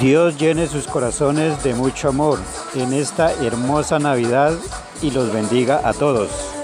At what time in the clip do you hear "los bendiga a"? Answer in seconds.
5.10-5.94